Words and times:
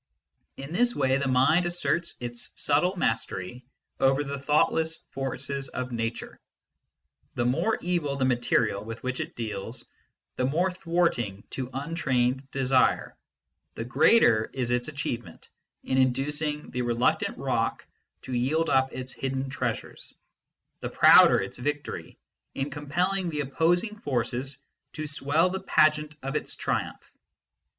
In 0.57 0.73
this 0.73 0.95
way 0.95 1.15
mind 1.19 1.67
asserts 1.67 2.15
its 2.19 2.59
subtle 2.59 2.95
mastery 2.95 3.63
over 3.99 4.23
the 4.23 4.39
thoughtless 4.39 4.97
forces 5.11 5.69
of 5.69 5.91
Nature. 5.91 6.39
The 7.35 7.45
more 7.45 7.77
evil 7.83 8.15
the 8.15 8.25
material 8.25 8.83
with 8.83 9.03
which 9.03 9.19
it 9.19 9.35
deals, 9.35 9.85
the 10.37 10.45
more 10.45 10.71
thwarting 10.71 11.43
to 11.51 11.69
untrained 11.71 12.49
desire, 12.49 13.15
the 13.75 13.85
greater 13.85 14.49
is 14.53 14.71
its 14.71 14.87
achievement 14.87 15.49
in 15.83 15.99
inducing 15.99 16.71
the 16.71 16.81
reluctant 16.81 17.37
rock 17.37 17.85
to 18.23 18.33
yield 18.33 18.71
up 18.71 18.91
its 18.91 19.13
hidden 19.13 19.51
treasures, 19.51 20.15
the 20.79 20.89
prouder 20.89 21.39
its 21.39 21.59
victory 21.59 22.17
in 22.55 22.71
compelling 22.71 23.29
the 23.29 23.41
opposing 23.41 23.95
forces 23.99 24.57
to 24.93 25.05
swell 25.05 25.51
the 25.51 25.59
pageant 25.61 26.15
of 26.23 26.35
its 26.35 26.55
triumph. 26.55 27.11